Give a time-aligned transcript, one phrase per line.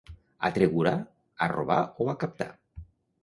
[0.47, 0.93] A Tregurà,
[1.45, 2.51] a robar o a captar.